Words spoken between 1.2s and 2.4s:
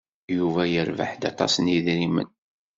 aṭas n yidrimen.